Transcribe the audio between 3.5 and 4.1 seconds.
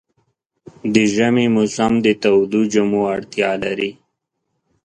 لري.